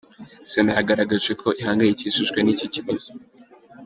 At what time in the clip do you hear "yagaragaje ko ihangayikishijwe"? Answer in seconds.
0.77-2.39